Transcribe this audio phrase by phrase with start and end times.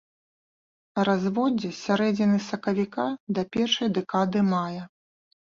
[1.09, 3.05] Разводдзе з сярэдзіны сакавіка
[3.39, 4.83] да першай дэкады мая.